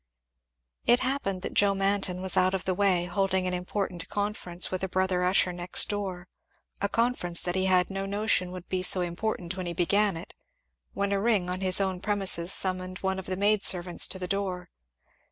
[0.87, 4.83] It happened that Joe Manton was out of the way, holding an important conference with
[4.83, 6.27] a brother usher next door,
[6.81, 10.33] a conference that he had no notion would be so important when he began it;
[10.93, 14.27] when a ring on his own premises summoned one of the maid servants to the
[14.27, 14.71] door.